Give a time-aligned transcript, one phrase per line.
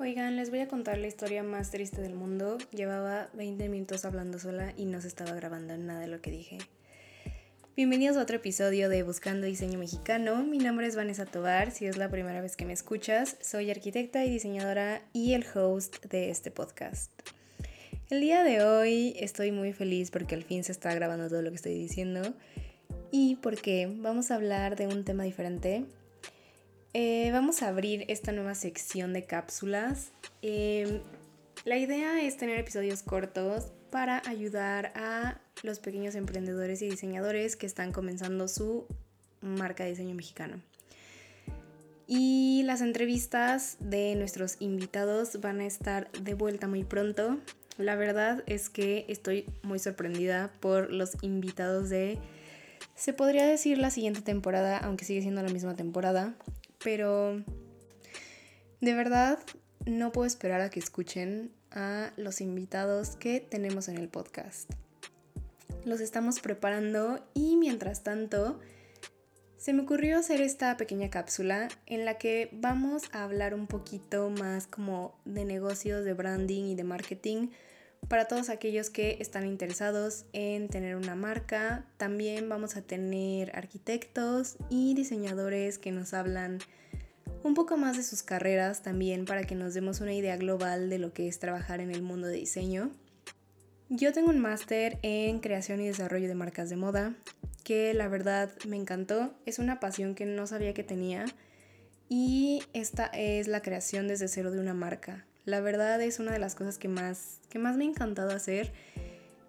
[0.00, 2.56] Oigan, les voy a contar la historia más triste del mundo.
[2.70, 6.58] Llevaba 20 minutos hablando sola y no se estaba grabando nada de lo que dije.
[7.74, 10.44] Bienvenidos a otro episodio de Buscando Diseño Mexicano.
[10.44, 11.72] Mi nombre es Vanessa Tobar.
[11.72, 16.04] Si es la primera vez que me escuchas, soy arquitecta y diseñadora y el host
[16.04, 17.10] de este podcast.
[18.08, 21.50] El día de hoy estoy muy feliz porque al fin se está grabando todo lo
[21.50, 22.22] que estoy diciendo
[23.10, 25.86] y porque vamos a hablar de un tema diferente
[26.94, 30.10] eh, vamos a abrir esta nueva sección de cápsulas.
[30.40, 31.00] Em,
[31.64, 37.66] la idea es tener episodios cortos para ayudar a los pequeños emprendedores y diseñadores que
[37.66, 38.86] están comenzando su
[39.42, 40.62] marca de diseño mexicano.
[42.06, 47.38] Y las entrevistas de nuestros invitados van a estar de vuelta muy pronto.
[47.76, 52.18] La verdad es que estoy muy sorprendida por los invitados de,
[52.94, 56.34] se podría decir, la siguiente temporada, aunque sigue siendo la misma temporada
[56.82, 57.42] pero
[58.80, 59.38] de verdad
[59.86, 64.70] no puedo esperar a que escuchen a los invitados que tenemos en el podcast.
[65.84, 68.60] Los estamos preparando y mientras tanto
[69.56, 74.30] se me ocurrió hacer esta pequeña cápsula en la que vamos a hablar un poquito
[74.30, 77.48] más como de negocios, de branding y de marketing
[78.06, 81.84] para todos aquellos que están interesados en tener una marca.
[81.96, 86.58] También vamos a tener arquitectos y diseñadores que nos hablan
[87.42, 90.98] un poco más de sus carreras también para que nos demos una idea global de
[90.98, 92.90] lo que es trabajar en el mundo de diseño.
[93.90, 97.14] Yo tengo un máster en creación y desarrollo de marcas de moda,
[97.64, 101.24] que la verdad me encantó, es una pasión que no sabía que tenía
[102.08, 105.27] y esta es la creación desde cero de una marca.
[105.48, 108.70] La verdad es una de las cosas que más, que más me ha encantado hacer.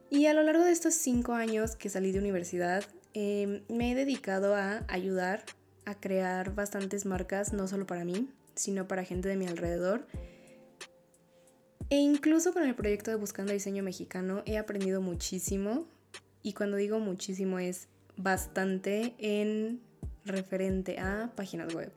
[0.10, 3.96] Y a lo largo de estos cinco años que salí de universidad, em, me he
[3.96, 5.44] dedicado a ayudar
[5.84, 10.08] a crear bastantes marcas, no solo para mí, sino para gente de mi alrededor.
[11.90, 15.86] E incluso con el proyecto de Buscando Diseño Mexicano he aprendido muchísimo.
[16.44, 19.82] Y cuando digo muchísimo es bastante en
[20.24, 21.92] referente a páginas web.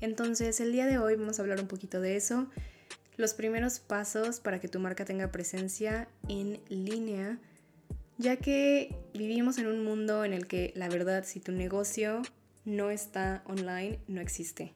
[0.00, 2.48] Entonces el día de hoy vamos a hablar un poquito de eso
[3.16, 7.38] los primeros pasos para que tu marca tenga presencia en línea,
[8.18, 12.22] ya que vivimos en un mundo en el que la verdad si tu negocio
[12.64, 14.72] no está online, no existe.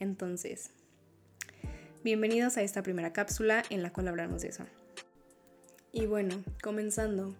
[0.00, 0.70] Entonces,
[2.02, 4.64] bienvenidos a esta primera cápsula en la cual hablamos de eso.
[5.92, 7.34] Y bueno, comenzando,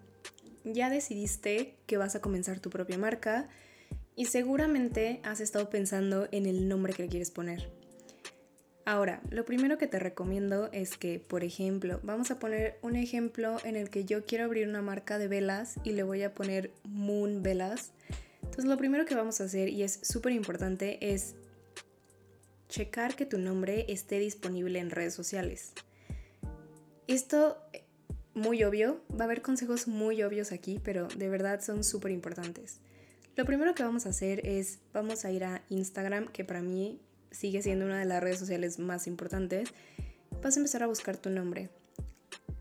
[0.63, 3.49] ya decidiste que vas a comenzar tu propia marca
[4.15, 7.82] y seguramente has estado pensando en el nombre que le quieres poner.
[8.85, 13.57] Ahora, lo primero que te recomiendo es que, por ejemplo, vamos a poner un ejemplo
[13.63, 16.71] en el que yo quiero abrir una marca de velas y le voy a poner
[16.83, 17.93] Moon Velas.
[18.41, 21.35] Entonces, lo primero que vamos a hacer, y es súper importante, es
[22.67, 25.71] checar que tu nombre esté disponible en redes sociales.
[27.07, 27.57] Esto,
[28.33, 32.79] muy obvio, va a haber consejos muy obvios aquí, pero de verdad son súper importantes.
[33.37, 36.99] Lo primero que vamos a hacer es, vamos a ir a Instagram, que para mí
[37.33, 39.69] sigue siendo una de las redes sociales más importantes,
[40.41, 41.69] vas a empezar a buscar tu nombre.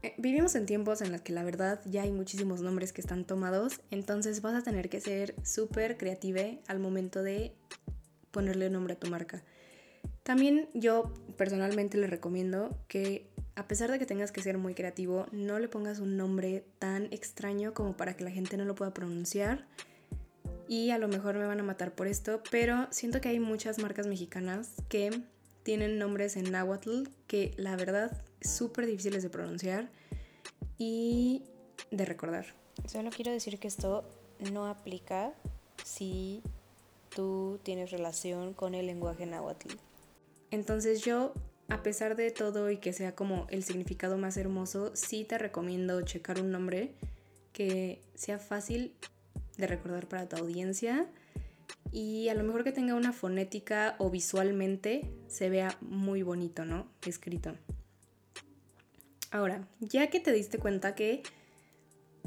[0.02, 3.24] Eh, vivimos en tiempos en los que la verdad ya hay muchísimos nombres que están
[3.24, 7.52] tomados, entonces vas a tener que ser súper creative al momento de
[8.32, 9.44] ponerle nombre a tu marca.
[10.24, 15.26] También yo personalmente le recomiendo que a pesar de que tengas que ser muy creativo,
[15.30, 18.94] no le pongas un nombre tan extraño como para que la gente no lo pueda
[18.94, 19.66] pronunciar
[20.72, 23.78] y a lo mejor me van a matar por esto, pero siento que hay muchas
[23.78, 25.10] marcas mexicanas que
[25.64, 29.90] tienen nombres en náhuatl que la verdad súper difíciles de pronunciar
[30.78, 31.42] y
[31.90, 32.46] de recordar.
[32.86, 34.08] Solo quiero decir que esto
[34.50, 35.34] no aplica
[35.84, 36.42] si
[37.14, 39.74] tú tienes relación con el lenguaje náhuatl.
[40.50, 41.34] Entonces yo,
[41.68, 46.00] a pesar de todo y que sea como el significado más hermoso, sí te recomiendo
[46.00, 46.94] checar un nombre
[47.52, 48.94] que sea fácil
[49.56, 51.06] de recordar para tu audiencia
[51.90, 56.86] y a lo mejor que tenga una fonética o visualmente se vea muy bonito, ¿no?
[57.06, 57.54] Escrito.
[59.30, 61.22] Ahora, ya que te diste cuenta que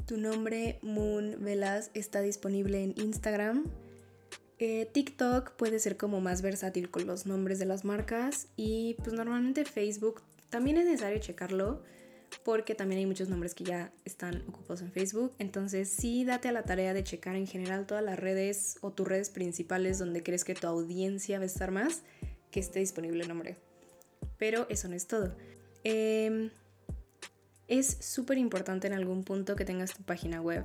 [0.06, 3.64] tu nombre Moon Velas está disponible en Instagram,
[4.58, 9.12] eh, TikTok puede ser como más versátil con los nombres de las marcas y pues
[9.12, 11.82] normalmente Facebook también es necesario checarlo
[12.44, 15.32] porque también hay muchos nombres que ya están ocupados en Facebook.
[15.38, 19.06] Entonces sí date a la tarea de checar en general todas las redes o tus
[19.06, 22.02] redes principales donde crees que tu audiencia va a estar más,
[22.50, 23.56] que esté disponible el nombre.
[24.38, 25.34] Pero eso no es todo.
[25.84, 26.50] Em,
[27.68, 30.64] es súper importante en algún punto que tengas tu página web.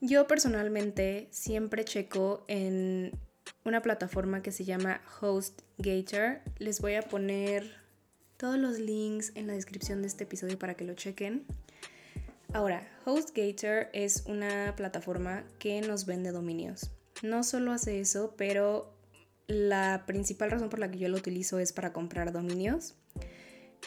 [0.00, 3.12] Yo personalmente siempre checo en
[3.64, 6.40] una plataforma que se llama HostGator.
[6.58, 7.79] Les voy a poner
[8.40, 11.44] todos los links en la descripción de este episodio para que lo chequen.
[12.54, 16.90] Ahora, HostGator es una plataforma que nos vende dominios.
[17.22, 18.94] No solo hace eso, pero
[19.46, 22.94] la principal razón por la que yo lo utilizo es para comprar dominios.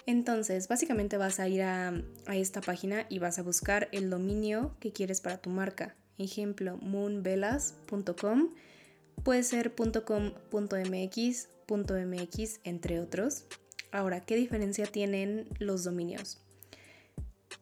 [0.06, 4.94] Entonces, básicamente vas a ir a, esta página y vas a buscar el dominio que
[4.94, 5.96] quieres para tu marca.
[6.20, 8.50] Ejemplo, moonvelas.com,
[9.24, 13.46] puede ser .com.mx, .mx, entre otros.
[13.94, 16.42] Ahora, ¿qué diferencia tienen los dominios?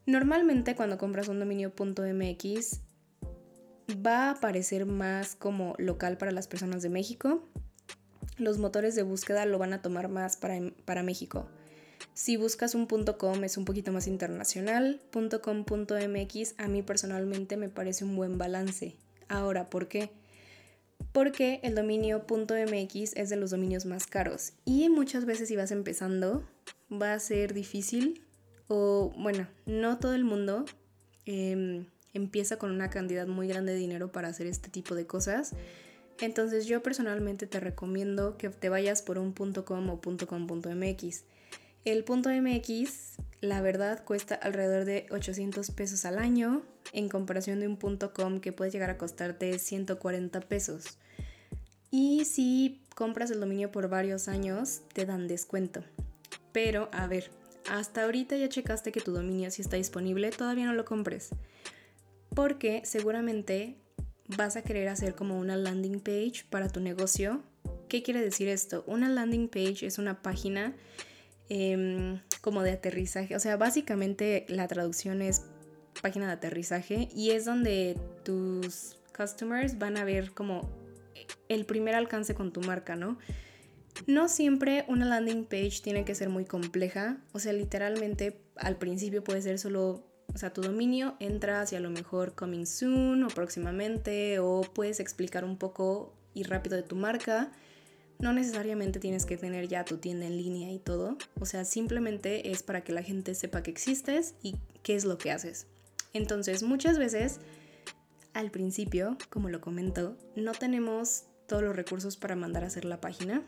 [0.06, 2.80] Normalmente cuando compras un dominio .mx
[3.94, 7.50] va a aparecer más como local para las personas de México.
[8.38, 11.50] Los motores de búsqueda lo van a tomar más para, para México.
[12.14, 15.02] Si buscas un .com es un poquito más internacional.
[15.12, 18.96] .com.mx a mí personalmente me parece un buen balance.
[19.28, 20.12] Ahora, ¿por qué?
[21.12, 25.72] Porque el dominio .mx es de los dominios más caros y muchas veces si vas
[25.72, 26.44] empezando
[26.92, 28.24] va a ser difícil
[28.68, 30.66] o bueno, no todo el mundo
[31.26, 35.54] em, empieza con una cantidad muy grande de dinero para hacer este tipo de cosas.
[36.22, 41.24] Entonces yo personalmente te recomiendo que te vayas por un .com o .com.mx.
[41.84, 46.62] El .mx, la verdad, cuesta alrededor de 800 pesos al año
[46.94, 51.00] en comparación de un .com que puede llegar a costarte 140 pesos.
[51.90, 55.84] Y si compras el dominio por varios años, te dan descuento.
[56.52, 57.32] Pero, a ver,
[57.70, 61.30] hasta ahorita ya checaste que tu dominio sí está disponible, todavía no lo compres.
[62.36, 63.76] Porque seguramente
[64.38, 67.42] vas a querer hacer como una landing page para tu negocio.
[67.90, 68.84] ¿Qué quiere decir esto?
[68.86, 70.76] Una landing page es una página
[71.54, 73.36] Em, como de aterrizaje.
[73.36, 75.44] O sea, básicamente la traducción es
[76.02, 80.70] página de aterrizaje y es donde tus customers van a ver como
[81.48, 83.18] el primer alcance con tu marca, ¿no?
[84.08, 89.24] No siempre una landing page tiene que ser muy compleja, o sea, literalmente al principio
[89.24, 94.40] puede ser solo, o sea, tu dominio entra hacia lo mejor coming soon o próximamente,
[94.40, 97.52] o puedes explicar un poco y rápido de tu marca
[98.22, 101.18] no necesariamente tienes que tener ya tu tienda en línea y todo.
[101.40, 105.18] O sea, simplemente es para que la gente sepa que existes y qué es lo
[105.18, 105.68] que haces.
[106.14, 107.40] Entonces, muchas veces,
[108.34, 113.02] al principio, como lo comento, no tenemos todos los recursos para mandar a hacer la
[113.02, 113.44] página.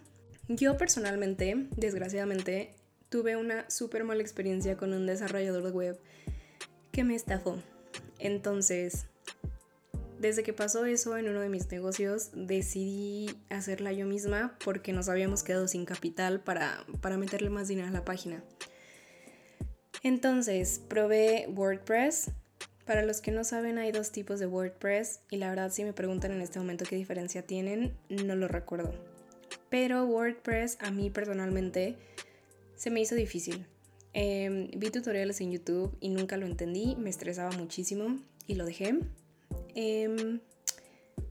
[0.48, 2.76] Yo personalmente, desgraciadamente,
[3.10, 6.00] tuve una súper mala experiencia con un desarrollador de web
[6.92, 7.58] que me estafó.
[8.20, 9.06] Entonces,
[10.24, 15.10] desde que pasó eso en uno de mis negocios, decidí hacerla yo misma porque nos
[15.10, 18.42] habíamos quedado sin capital para, para meterle más dinero a la página.
[20.02, 22.32] Entonces, probé WordPress.
[22.86, 25.92] Para los que no saben, hay dos tipos de WordPress y la verdad si me
[25.92, 28.94] preguntan en este momento qué diferencia tienen, no lo recuerdo.
[29.70, 31.98] Pero WordPress a mí personalmente
[32.78, 33.66] se me hizo difícil.
[34.14, 39.00] Em, vi tutoriales en YouTube y nunca lo entendí, me estresaba muchísimo y lo dejé.
[39.76, 40.40] Em,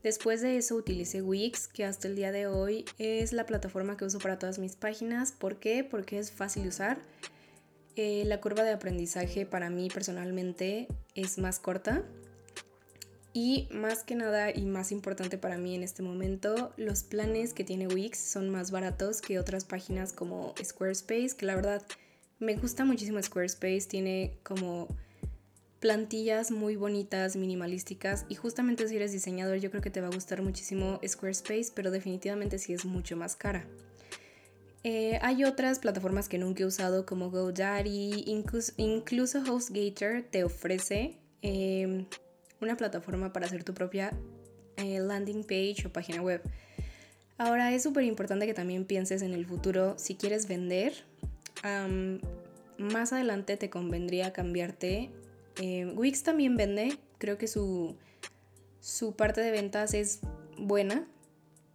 [0.02, 4.04] después de eso utilicé Wix, que hasta el día de hoy es la plataforma que
[4.04, 5.32] uso para todas mis páginas.
[5.32, 5.84] ¿Por qué?
[5.84, 6.98] Porque es fácil de usar.
[7.94, 12.02] Eh, la curva de aprendizaje para mí personalmente es más corta.
[13.34, 17.64] Y más que nada y más importante para mí en este momento, los planes que
[17.64, 21.82] tiene Wix son más baratos que otras páginas como Squarespace, que la verdad
[22.40, 24.88] me gusta muchísimo Squarespace, tiene como
[25.82, 30.14] plantillas muy bonitas, minimalísticas y justamente si eres diseñador yo creo que te va a
[30.14, 33.64] gustar muchísimo Squarespace, pero definitivamente sí es mucho más cara.
[34.84, 41.18] Eh, hay otras plataformas que nunca he usado como GoDaddy, incluso, incluso HostGator te ofrece
[41.42, 42.06] em,
[42.60, 44.16] una plataforma para hacer tu propia
[44.76, 46.42] eh, landing page o página web.
[47.38, 50.94] Ahora es súper importante que también pienses en el futuro si quieres vender.
[52.78, 55.10] más adelante te convendría cambiarte
[55.60, 57.96] eh, Wix también vende, creo que su,
[58.80, 60.20] su parte de ventas es
[60.58, 61.06] buena,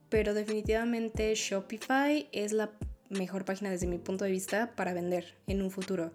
[0.09, 2.71] pero definitivamente Shopify es la
[3.09, 6.11] mejor página desde mi punto de vista para vender en un futuro.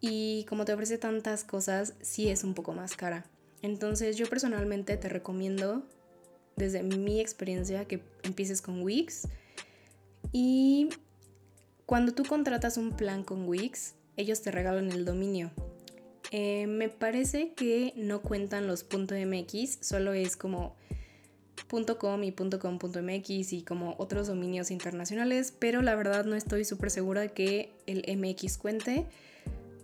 [0.00, 3.24] Y como te ofrece tantas cosas, sí es un poco más cara.
[3.62, 5.82] Entonces yo personalmente te recomiendo,
[6.56, 9.26] desde mi experiencia, que empieces con Wix.
[10.32, 10.90] Y
[11.86, 15.50] cuando tú contratas un plan con Wix, ellos te regalan el dominio.
[16.30, 20.76] Eh, me parece que no cuentan los .mx, solo es como
[21.98, 27.22] .com y .com.mx y como otros dominios internacionales, pero la verdad no estoy súper segura
[27.22, 29.06] de que el MX cuente.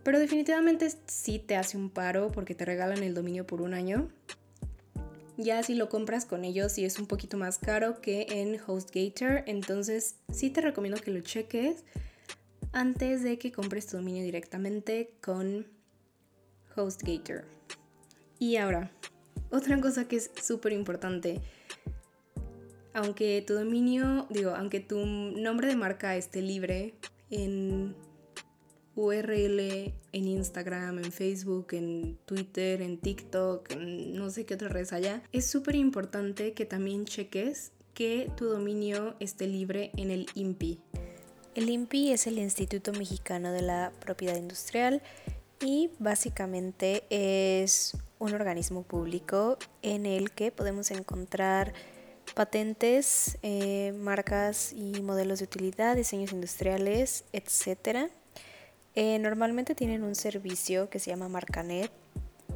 [0.03, 4.11] Pero definitivamente sí te hace un paro porque te regalan el dominio por un año.
[5.37, 9.43] Ya si lo compras con ellos sí es un poquito más caro que en HostGator,
[9.47, 11.85] entonces sí te recomiendo que lo cheques
[12.73, 15.67] antes de que compres tu dominio directamente con
[16.77, 17.45] HostGator.
[18.39, 18.91] Y ahora,
[19.51, 21.41] otra cosa que es súper importante.
[22.93, 26.95] Aunque tu dominio, digo, aunque tu nombre de marca esté libre
[27.31, 27.95] en
[28.97, 29.61] URL
[30.13, 35.23] en Instagram, en Facebook, en Twitter, en TikTok, en no sé qué otras redes haya,
[35.33, 40.81] es súper importante que también cheques que tu dominio esté libre en el INPI.
[41.55, 45.03] El INPI es el Instituto Mexicano de la Propiedad Industrial
[45.61, 51.73] y básicamente es un organismo público en el que podemos encontrar
[52.35, 58.11] patentes, eh, marcas y modelos de utilidad, diseños industriales, etc.
[58.95, 61.91] Eh, normalmente tienen un servicio que se llama Marcanet.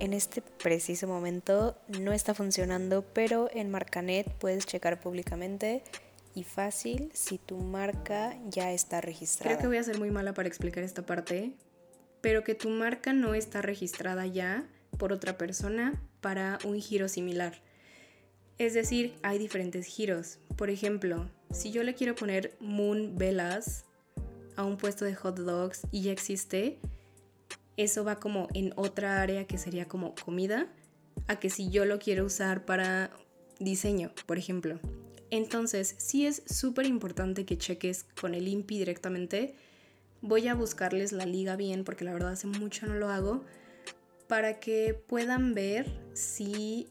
[0.01, 5.83] En este preciso momento no está funcionando, pero en Marcanet puedes checar públicamente
[6.35, 9.57] y fácil si tu marca ya está registrada.
[9.57, 11.53] Creo que voy a ser muy mala para explicar esta parte,
[12.21, 17.61] pero que tu marca no está registrada ya por otra persona para un giro similar.
[18.59, 20.39] Es decir, hay diferentes giros.
[20.57, 23.85] Por ejemplo, si yo le quiero poner Moon Velas
[24.57, 26.79] a un puesto de hot dogs y ya existe,
[27.77, 30.67] eso va como en otra área que sería como comida,
[31.29, 33.11] a que si yo lo quiero usar para
[33.61, 34.81] diseño, por ejemplo.
[35.31, 39.55] Entonces, sí es súper importante que cheques con el INPI directamente.
[40.21, 43.45] Voy a buscarles la liga bien porque la verdad hace mucho no lo hago
[44.27, 46.89] para que puedan ver si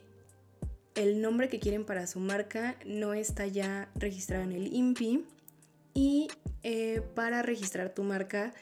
[0.96, 5.26] el nombre que quieren para su marca no está ya registrado en el INPI
[5.94, 6.28] y
[6.64, 8.54] eh, para registrar tu marca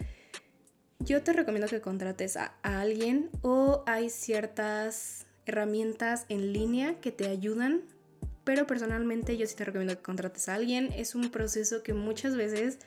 [0.99, 7.11] yo te recomiendo que contrates a, a alguien o hay ciertas herramientas en línea que
[7.11, 7.83] te ayudan
[8.45, 10.93] pero personalmente yo sí te recomiendo que contrates a alguien.
[10.95, 12.77] Es un proceso que muchas veces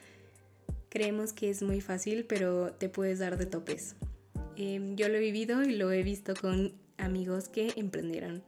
[0.88, 3.97] creemos que es muy fácil, pero te puedes dar de topes.
[4.57, 8.42] Em, yo lo he vivido y lo he visto con amigos que emprendieron.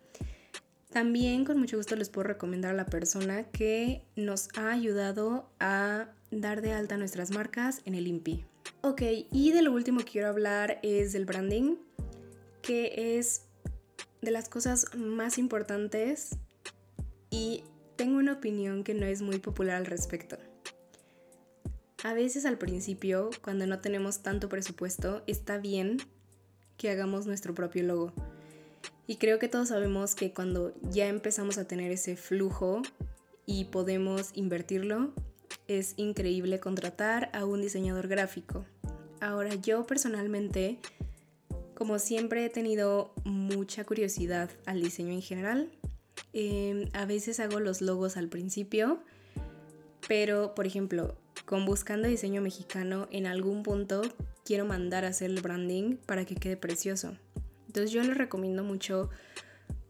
[0.91, 6.09] También con mucho gusto les puedo recomendar a la persona que nos ha ayudado a
[6.33, 8.45] dar de alta nuestras marcas en el INPI.
[8.83, 11.77] Ok, y de lo último que quiero hablar es del branding,
[12.63, 13.43] que es
[14.21, 16.37] de las cosas más importantes
[17.31, 17.63] y
[17.97, 20.39] tengo una opinión que no es muy popular al respecto.
[22.03, 25.99] A veces al principio, cuando no tenemos tanto presupuesto, está bien
[26.77, 28.13] que hagamos nuestro propio logo.
[29.07, 32.83] Y creo que todos sabemos que cuando ya empezamos a tener ese flujo
[33.45, 35.13] y podemos invertirlo,
[35.69, 38.65] es increíble contratar a un diseñador gráfico.
[39.21, 40.79] Ahora yo personalmente,
[41.75, 45.71] como siempre he tenido mucha curiosidad al diseño en general,
[46.33, 49.01] Em, a veces hago los logos al principio,
[50.07, 51.17] pero por ejemplo,
[51.51, 54.03] con Buscando Diseño Mexicano, en algún punto
[54.45, 57.17] quiero mandar a hacer el branding para que quede precioso.
[57.67, 59.11] Entonces yo les recomiendo mucho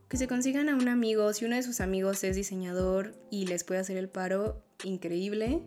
[0.09, 3.64] que se consigan a un amigo, si uno de sus amigos es diseñador y les
[3.64, 5.61] puede hacer el paro, increíble.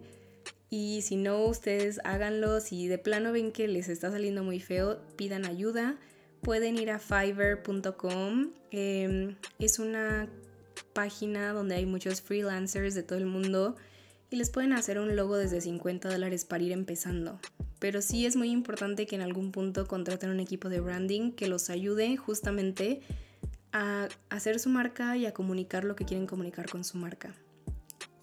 [0.71, 2.59] Y si no, ustedes háganlo.
[2.59, 5.99] Si de plano ven que les está saliendo muy feo, pidan ayuda.
[6.41, 8.49] Pueden ir a fiverr.com.
[8.71, 10.27] Em, es una
[10.93, 13.75] página donde hay muchos freelancers de todo el mundo
[14.33, 17.39] y les pueden hacer un logo desde 50 dólares para ir empezando.
[17.77, 21.47] Pero sí es muy importante que en algún punto contraten un equipo de branding que
[21.47, 23.01] los ayude justamente
[23.73, 27.35] a hacer su marca y a comunicar lo que quieren comunicar con su marca.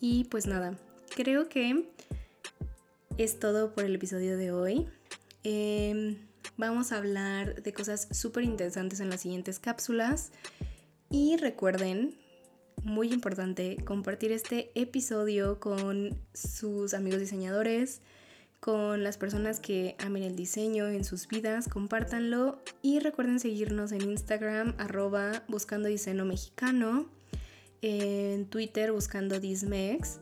[0.00, 0.76] Y pues nada,
[1.14, 1.88] creo que
[3.16, 4.88] es todo por el episodio de hoy.
[5.44, 6.16] Em,
[6.56, 10.32] vamos a hablar de cosas súper interesantes en las siguientes cápsulas.
[11.08, 12.19] Y recuerden
[12.84, 18.00] muy importante compartir este episodio con sus amigos diseñadores,
[18.60, 24.02] con las personas que amen el diseño en sus vidas, compártanlo y recuerden seguirnos en
[24.02, 27.06] Instagram arroba buscando diseño mexicano,
[27.82, 30.20] en Twitter buscando Dismex.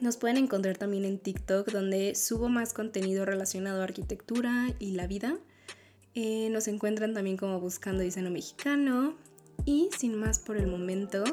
[0.00, 5.06] Nos pueden encontrar también en TikTok donde subo más contenido relacionado a arquitectura y la
[5.06, 5.38] vida.
[6.14, 9.14] Eh, nos encuentran también como buscando diseño mexicano.
[9.64, 11.24] Y sin más por el momento,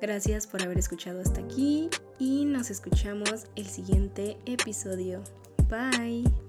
[0.00, 1.88] gracias por haber escuchado hasta aquí
[2.18, 5.22] y nos escuchamos el siguiente episodio.
[5.68, 6.41] Bye.